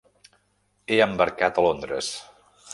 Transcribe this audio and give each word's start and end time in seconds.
He 0.95 0.97
embarcat 1.07 1.61
a 1.63 1.69
Londres. 1.69 2.13